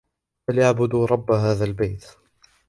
فَلْيَعْبُدُوا 0.47 1.05
رَبَّ 1.07 1.31
هَذَا 1.31 1.65
الْبَيْتِ 1.65 2.05